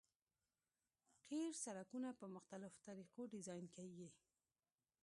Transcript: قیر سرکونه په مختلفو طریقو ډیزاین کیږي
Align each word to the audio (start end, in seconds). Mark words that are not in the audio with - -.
قیر 1.27 1.51
سرکونه 1.63 2.09
په 2.19 2.25
مختلفو 2.35 2.79
طریقو 2.87 3.21
ډیزاین 3.33 3.65
کیږي 3.75 4.09